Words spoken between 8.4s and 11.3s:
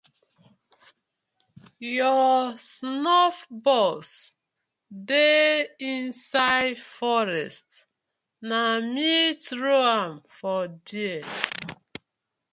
na me trow am for there.